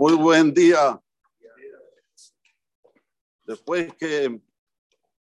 [0.00, 1.02] Muy buen día.
[3.44, 4.40] Después que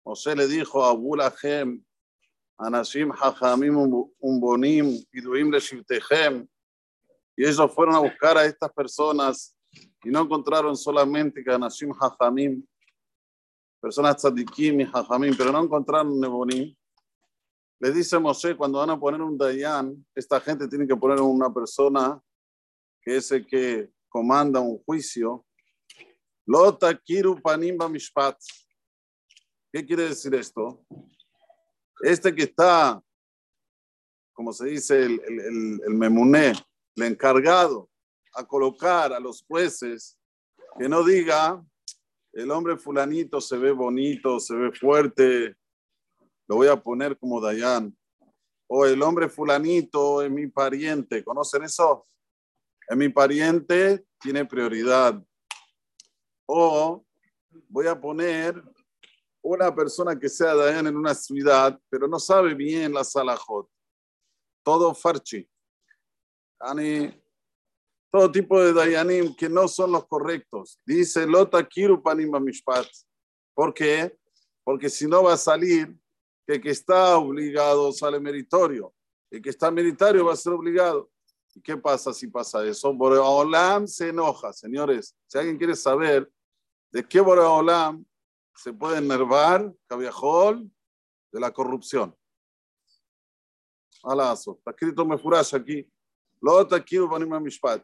[0.04, 1.84] José le dijo a Bulahem,
[2.56, 3.75] Anashim Hachamim
[4.20, 6.46] Umbonim, Iduim Leshivtehem,
[7.36, 9.56] y ellos fueron a buscar a estas personas
[10.04, 12.64] y no encontraron solamente que Anashim Hachamim,
[13.80, 16.73] personas tzadikim y Hachamim, pero no encontraron Nebonim.
[17.80, 21.52] Les dice Moshe, cuando van a poner un Dayan, esta gente tiene que poner una
[21.52, 22.23] persona
[23.02, 25.46] que es el que comanda un juicio.
[26.45, 28.36] Lota Kiru Panimba Mishpat.
[29.73, 30.85] ¿Qué quiere decir esto?
[32.03, 33.00] Este que está,
[34.33, 36.53] como se dice, el, el, el, memuné,
[36.97, 37.89] el encargado
[38.34, 40.19] a colocar a los jueces,
[40.78, 41.64] que no diga,
[42.33, 45.56] el hombre fulanito se ve bonito, se ve fuerte,
[46.48, 47.97] lo voy a poner como Dayan.
[48.67, 52.06] O el hombre fulanito es mi pariente, ¿conocen eso?
[52.97, 55.22] Mi pariente, tiene prioridad.
[56.46, 57.05] O
[57.69, 58.62] voy a poner
[59.42, 63.68] una persona que sea Dayan en una ciudad, pero no sabe bien la salahot.
[64.64, 65.48] Todo farchi.
[68.12, 70.80] Todo tipo de Dayanim que no son los correctos.
[70.84, 72.86] Dice Lota Kiru Panima Mishpat.
[73.55, 74.18] ¿Por qué?
[74.64, 75.96] Porque si no va a salir
[76.46, 78.92] que que está obligado sale meritorio.
[79.30, 81.08] El que está meritorio va a ser obligado.
[81.53, 82.94] ¿Y qué pasa si pasa eso?
[82.94, 85.16] Boreolam se enoja, señores.
[85.27, 86.30] Si alguien quiere saber
[86.91, 88.05] de qué Boreolam
[88.55, 90.69] se puede enervar, Cabiajol,
[91.31, 92.16] de la corrupción.
[94.03, 94.55] Alazo.
[94.58, 95.89] Está escrito Mefurash aquí.
[96.41, 97.83] Lota quiero vanima mishpat.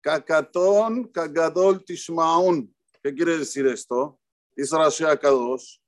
[0.00, 2.74] Kakatón, kagadol tishmaun.
[3.02, 4.18] ¿Qué quiere decir esto?
[4.56, 5.78] Dice Rashi Akadosh.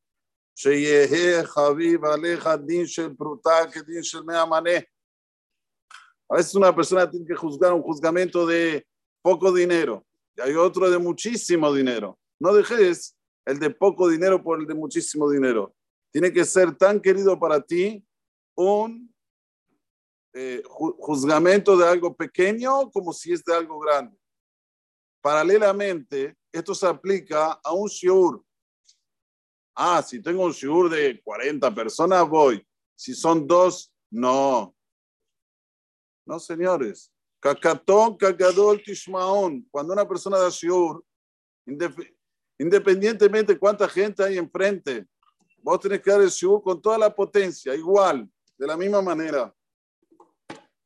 [0.57, 4.71] שיהא חביב עליך דין של פרוטה כדין של מאה מנה.
[6.30, 8.86] A veces una persona tiene que juzgar un juzgamento de
[9.22, 10.06] poco dinero
[10.36, 12.20] y hay otro de muchísimo dinero.
[12.40, 15.76] No dejes el de poco dinero por el de muchísimo dinero.
[16.12, 18.06] Tiene que ser tan querido para ti
[18.56, 19.14] un
[20.34, 24.16] eh, juzgamento de algo pequeño como si es de algo grande.
[25.22, 28.44] Paralelamente, esto se aplica a un shiur.
[29.76, 32.66] Ah, si tengo un shiur de 40 personas, voy.
[32.96, 34.76] Si son dos, no.
[36.30, 37.12] No, señores.
[37.40, 39.68] Kakatón, kakadol, tishmaón.
[39.72, 41.04] Cuando una persona da shiur,
[42.60, 45.08] independientemente de cuánta gente hay enfrente,
[45.58, 49.52] vos tenés que dar el shiur con toda la potencia, igual, de la misma manera.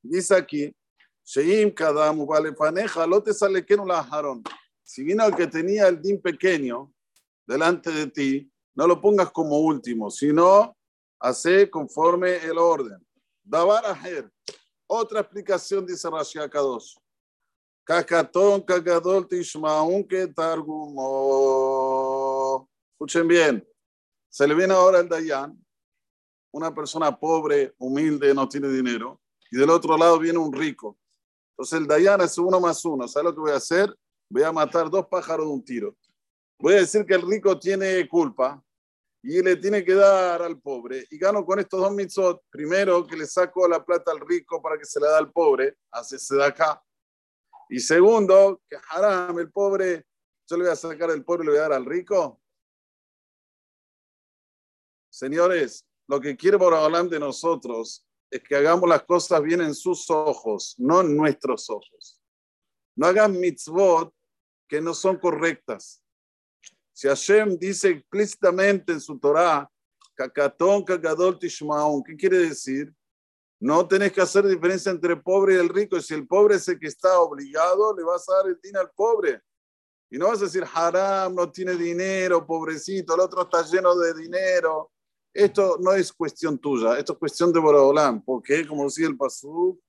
[0.02, 0.74] Dice aquí,
[1.26, 4.42] Sheim Kadamu vale paneja, lo te sale que no la dejaron.
[4.82, 6.90] Si vino el que tenía el din pequeño
[7.46, 10.74] delante de ti, no lo pongas como último, sino
[11.20, 13.06] hace conforme el orden.
[13.44, 14.32] Dabar aher.
[14.96, 16.98] Otra explicación dice Rashi Akadosh.
[17.84, 21.00] Kakatón, kakadol, tishmaun, que targumo.
[22.92, 23.68] Escuchen bien.
[24.30, 25.60] Se le viene ahora el Dayan,
[26.52, 30.96] una persona pobre, humilde, no tiene dinero, y del otro lado viene un rico.
[31.54, 33.08] Entonces el Dayan es uno más uno.
[33.08, 33.92] ¿Sabes lo que voy a hacer?
[34.30, 35.98] Voy a matar dos pájaros de un tiro.
[36.60, 38.64] Voy a decir que el rico tiene culpa
[39.26, 41.08] y le tiene que dar al pobre.
[41.10, 42.44] Y gano con estos dos mitzot.
[42.50, 45.78] Primero, que le saco la plata al rico para que se la da al pobre,
[45.92, 46.84] hace acá.
[47.70, 50.06] Y segundo, que haram, el pobre,
[50.46, 52.42] yo le voy a sacar al pobre y le voy a dar al rico.
[55.10, 60.10] Señores, lo que quiere Boraholam de nosotros es que hagamos las cosas bien en sus
[60.10, 62.20] ojos, no en nuestros ojos.
[62.96, 64.14] No hagan mitzvot
[64.68, 66.03] que no son correctas.
[66.94, 69.70] Si Hashem dice explícitamente en su Torah,
[70.16, 72.94] Kakatón, Kakadol, Tishmaon, ¿qué quiere decir?
[73.60, 76.00] No tenés que hacer diferencia entre pobre y el rico.
[76.00, 78.92] Si el pobre es el que está obligado, le vas a dar el dinero al
[78.92, 79.42] pobre.
[80.12, 84.14] Y no vas a decir, haram, no tiene dinero, pobrecito, el otro está lleno de
[84.14, 84.92] dinero.
[85.34, 88.24] Esto no es cuestión tuya, esto es cuestión de Boraholam.
[88.24, 89.80] Porque, como decía el Pasuk,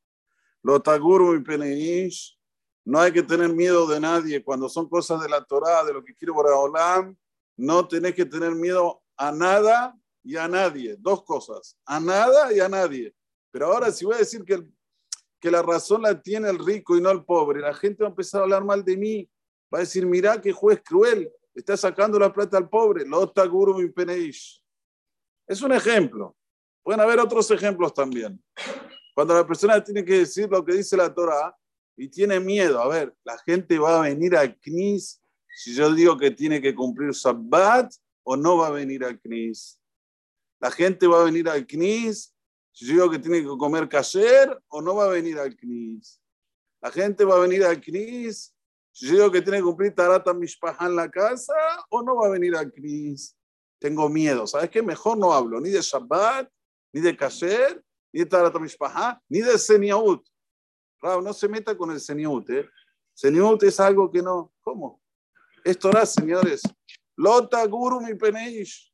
[0.62, 2.38] lo taguru y peneish,
[2.84, 4.42] no hay que tener miedo de nadie.
[4.42, 7.16] Cuando son cosas de la Torah, de lo que quiere Boraholam,
[7.56, 10.96] no tenés que tener miedo a nada y a nadie.
[10.98, 13.14] Dos cosas, a nada y a nadie.
[13.50, 14.62] Pero ahora si voy a decir que,
[15.40, 18.10] que la razón la tiene el rico y no el pobre, la gente va a
[18.10, 19.30] empezar a hablar mal de mí.
[19.72, 23.04] Va a decir, mira qué juez cruel, está sacando la plata al pobre.
[25.46, 26.36] Es un ejemplo.
[26.82, 28.42] Pueden haber otros ejemplos también.
[29.14, 31.56] Cuando la persona tiene que decir lo que dice la Torah,
[31.96, 32.80] y tiene miedo.
[32.80, 35.20] A ver, la gente va a venir al CNIS
[35.56, 37.92] si yo digo que tiene que cumplir Shabbat
[38.24, 39.78] o no va a venir al CNIS.
[40.60, 42.34] La gente va a venir al CNIS
[42.72, 46.20] si yo digo que tiene que comer kasher o no va a venir al CNIS.
[46.80, 48.54] La gente va a venir al CNIS
[48.96, 51.52] Si yo digo que tiene que cumplir Tarata Mishpaha en la casa,
[51.90, 53.36] o no va a venir a Cris.
[53.80, 54.46] Tengo miedo.
[54.46, 54.82] ¿Sabes qué?
[54.82, 56.48] Mejor no hablo ni de Shabbat,
[56.92, 57.82] ni de Kasher,
[58.12, 60.24] ni de Tarata Mishpaha, ni de Seniaut.
[61.22, 62.48] No se meta con el Seniaut.
[62.50, 62.68] ¿eh?
[63.12, 64.52] Seniaut es algo que no.
[64.62, 65.00] ¿Cómo?
[65.64, 66.62] Es Torah, señores.
[67.16, 68.92] Lota Guru mi peneish.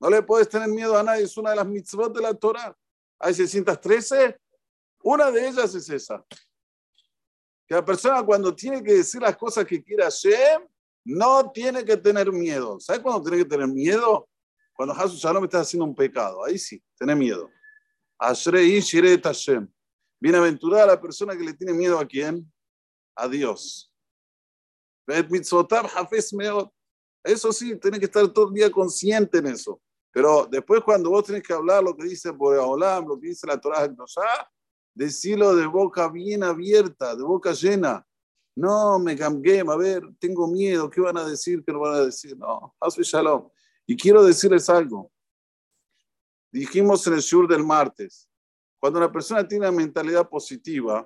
[0.00, 1.24] No le puedes tener miedo a nadie.
[1.24, 2.76] Es una de las mitzvot de la Torah.
[3.18, 4.38] Hay 613.
[5.02, 6.24] Una de ellas es esa.
[7.66, 10.66] Que la persona cuando tiene que decir las cosas que quiere Hashem,
[11.04, 12.78] no tiene que tener miedo.
[12.80, 14.28] ¿Sabes cuándo tiene que tener miedo?
[14.74, 16.44] Cuando Hasu Shalom está haciendo un pecado.
[16.44, 17.50] Ahí sí, tiene miedo.
[18.18, 19.68] Ashrei Shiret Hashem.
[20.20, 22.50] Bienaventurada la persona que le tiene miedo a quién?
[23.16, 23.92] A Dios.
[27.24, 29.80] Eso sí, tiene que estar todo el día consciente en eso.
[30.12, 33.60] Pero después cuando vos tenés que hablar lo que dice Boreolam, lo que dice la
[33.60, 33.88] Torah
[34.94, 38.06] decirlo de boca bien abierta, de boca llena.
[38.56, 41.64] No, me cambié, a ver, tengo miedo, ¿qué van a decir?
[41.64, 42.36] ¿Qué van a decir?
[42.36, 43.48] No, Hasbe Shalom.
[43.86, 45.10] Y quiero decirles algo.
[46.52, 48.28] Dijimos en el sur del martes,
[48.80, 51.04] cuando una persona tiene una mentalidad positiva,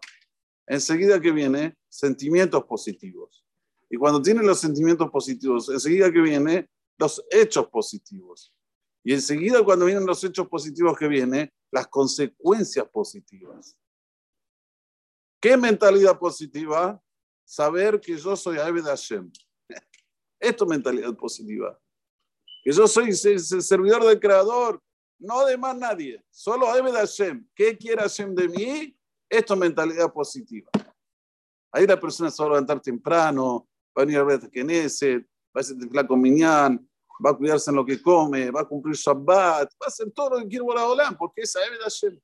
[0.66, 3.44] enseguida que viene sentimientos positivos.
[3.90, 8.54] Y cuando tiene los sentimientos positivos, enseguida que viene los hechos positivos.
[9.02, 13.76] Y enseguida cuando vienen los hechos positivos que vienen, las consecuencias positivas.
[15.40, 17.02] ¿Qué mentalidad positiva?
[17.44, 19.30] Saber que yo soy Abed Hashem.
[20.40, 21.78] Esto es mentalidad positiva.
[22.62, 24.80] Que yo soy el servidor del Creador,
[25.18, 27.46] no de más nadie, solo Abed Hashem.
[27.54, 28.96] ¿Qué quiere Hashem de mí?
[29.28, 30.70] Esto es mentalidad positiva.
[31.72, 35.56] Ahí la persona se va a levantar temprano, va a venir a ver Knesset, va
[35.56, 35.76] a hacer
[36.06, 36.88] con Minyan,
[37.24, 40.30] va a cuidarse en lo que come, va a cumplir Shabbat, va a hacer todo
[40.30, 42.20] lo que quiere Boraholam, porque esa es Hashem.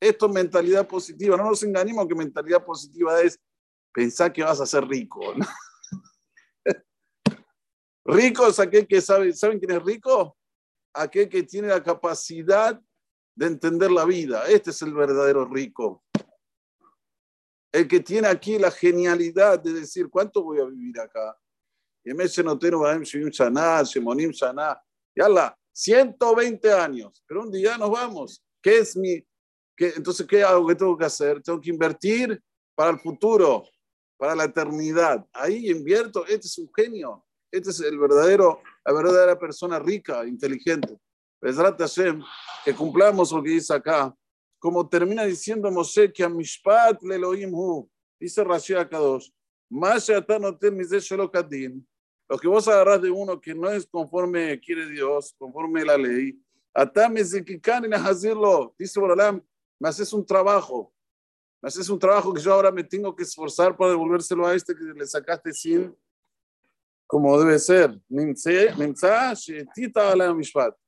[0.00, 1.36] Esto es mentalidad positiva.
[1.36, 3.40] No nos engañemos que mentalidad positiva es
[3.92, 5.20] pensar que vas a ser rico.
[8.04, 10.36] rico es aquel que sabe, ¿saben quién es rico?
[10.94, 12.80] aquel que tiene la capacidad
[13.34, 14.46] de entender la vida.
[14.48, 16.04] Este es el verdadero rico.
[17.72, 21.36] El que tiene aquí la genialidad de decir, ¿cuánto voy a vivir acá?
[22.04, 22.84] Y me dice, no tengo
[23.32, 24.80] Saná, Shemonim Saná.
[25.16, 28.44] Yala, 120 años, pero un día nos vamos.
[28.62, 29.24] ¿Qué es mi...?
[29.76, 30.68] Qué, entonces, ¿qué hago?
[30.68, 31.42] ¿Qué tengo que hacer?
[31.42, 32.40] Tengo que invertir
[32.76, 33.64] para el futuro,
[34.16, 35.26] para la eternidad.
[35.32, 36.24] Ahí invierto.
[36.26, 37.26] Este es un genio.
[37.50, 40.98] Este es el verdadero la verdadera persona rica, inteligente.
[41.42, 42.22] Hashem,
[42.64, 44.14] que cumplamos lo que dice acá,
[44.58, 49.30] como termina diciendo Moshe que a Mishpat le Elohim hu, dice Rashi Akadosh,
[49.68, 50.08] más
[52.26, 56.40] lo que vos agarrás de uno que no es conforme quiere Dios, conforme la ley,
[58.78, 59.42] dice Borolam,
[59.78, 60.92] me haces un trabajo,
[61.60, 64.74] me haces un trabajo que yo ahora me tengo que esforzar para devolvérselo a este
[64.74, 65.94] que le sacaste sin,
[67.07, 67.99] como debe ser.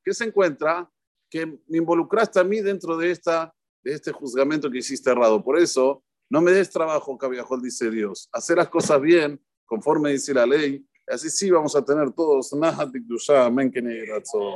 [0.04, 0.90] ¿Qué se encuentra?
[1.30, 3.54] Que me involucraste a mí dentro de, esta,
[3.84, 5.44] de este juzgamiento que hiciste errado.
[5.44, 8.30] Por eso, no me des trabajo, Cabiajol, dice Dios.
[8.32, 12.90] Hacer las cosas bien, conforme dice la ley, Así sí vamos a tener todos Nahat
[12.90, 14.56] Dikdusha, Amén, que Ratzon.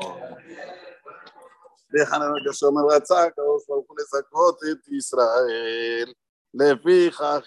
[1.90, 6.14] déjanos que somos רצה, הקדוש ברוך הוא לזכות את ישראל,
[6.54, 7.40] לפיכך